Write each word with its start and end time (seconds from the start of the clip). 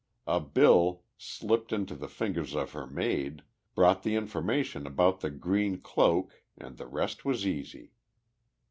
A 0.25 0.39
bill, 0.39 1.03
slipped 1.15 1.71
into 1.71 1.93
the 1.93 2.07
fingers 2.07 2.55
of 2.55 2.71
her 2.71 2.87
maid, 2.87 3.43
brought 3.75 4.01
the 4.01 4.15
information 4.15 4.87
about 4.87 5.19
the 5.19 5.29
green 5.29 5.79
cloak, 5.79 6.41
and 6.57 6.75
the 6.77 6.87
rest 6.87 7.23
was 7.23 7.45
easy. 7.45 7.91